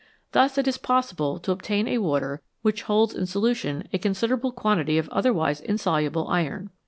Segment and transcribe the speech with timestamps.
[0.31, 4.97] Thus it is possible to obtain a water which holds in solution a considerable quantity
[4.97, 6.71] of other wise insoluble iron.